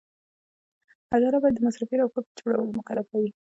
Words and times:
اداره 1.15 1.37
باید 1.41 1.55
د 1.57 1.59
مصرفي 1.67 1.95
راپور 1.97 2.23
په 2.27 2.33
جوړولو 2.39 2.75
مکلفه 2.79 3.15
وي. 3.17 3.29